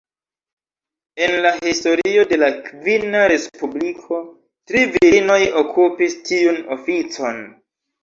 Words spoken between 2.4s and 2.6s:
la